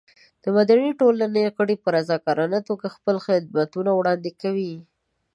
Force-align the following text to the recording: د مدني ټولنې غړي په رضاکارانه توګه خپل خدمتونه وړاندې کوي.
د 0.43 0.45
مدني 0.55 0.91
ټولنې 1.01 1.43
غړي 1.55 1.75
په 1.83 1.87
رضاکارانه 1.97 2.59
توګه 2.69 2.87
خپل 2.95 3.15
خدمتونه 3.25 3.91
وړاندې 3.95 4.31
کوي. 4.41 4.73